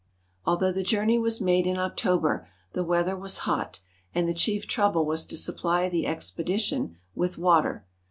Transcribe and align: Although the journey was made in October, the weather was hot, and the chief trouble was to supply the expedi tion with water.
Although 0.47 0.71
the 0.71 0.81
journey 0.81 1.19
was 1.19 1.39
made 1.39 1.67
in 1.67 1.77
October, 1.77 2.49
the 2.73 2.83
weather 2.83 3.15
was 3.15 3.37
hot, 3.45 3.81
and 4.15 4.27
the 4.27 4.33
chief 4.33 4.65
trouble 4.65 5.05
was 5.05 5.27
to 5.27 5.37
supply 5.37 5.89
the 5.89 6.05
expedi 6.05 6.59
tion 6.59 6.97
with 7.13 7.37
water. 7.37 7.85